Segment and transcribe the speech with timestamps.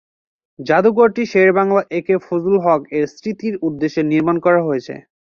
[0.59, 4.93] জাদুঘরটি Shere Bangla A K Fazlul Huq এর স্মৃতির উদ্দেশ্যে নির্মাণ করা হয়েছে।